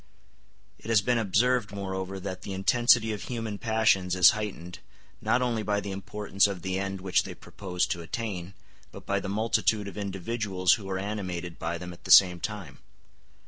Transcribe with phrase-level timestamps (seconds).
[0.79, 4.79] It has been observed, moreover, that the intensity of human passions is heightened,
[5.21, 8.55] not only by the importance of the end which they propose to attain,
[8.91, 12.79] but by the multitude of individuals who are animated by them at the same time.